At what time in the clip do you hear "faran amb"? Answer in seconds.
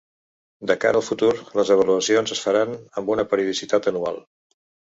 2.47-3.15